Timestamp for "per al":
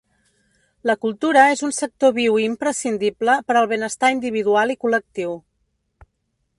3.51-3.71